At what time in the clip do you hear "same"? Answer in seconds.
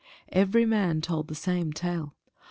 1.35-1.73